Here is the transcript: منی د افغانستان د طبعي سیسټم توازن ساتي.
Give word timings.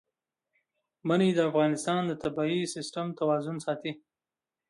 منی 1.07 1.29
د 1.35 1.39
افغانستان 1.49 2.01
د 2.07 2.13
طبعي 2.23 2.59
سیسټم 2.75 3.07
توازن 3.19 3.57
ساتي. 3.65 3.93